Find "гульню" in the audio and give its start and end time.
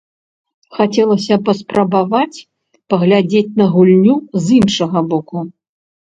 3.75-4.15